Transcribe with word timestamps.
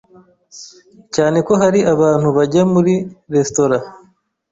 cyane 1.15 1.37
ko 1.47 1.53
hari 1.61 1.79
abantu 1.93 2.27
bajya 2.37 2.63
muri 2.73 2.93
restaurants, 3.35 3.89